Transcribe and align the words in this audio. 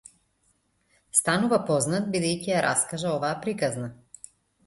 Станува 1.17 1.59
познат 1.67 2.09
бидејќи 2.15 2.49
ја 2.53 2.63
раскажа 2.67 3.11
оваа 3.19 3.35
приказна. 3.45 3.93